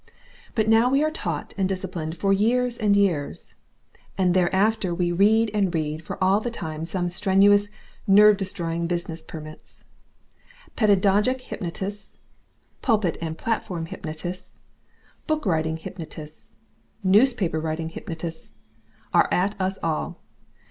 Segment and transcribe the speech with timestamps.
[0.55, 3.53] But now we are taught and disciplined for years and years,
[4.17, 7.69] and thereafter we read and read for all the time some strenuous,
[8.07, 9.83] nerve destroying business permits.
[10.75, 12.17] Pedagogic hypnotists,
[12.81, 14.57] pulpit and platform hypnotists,
[15.27, 16.49] book writing hypnotists,
[17.03, 18.53] newspaper writing hypnotists,
[19.13, 20.19] are at us all.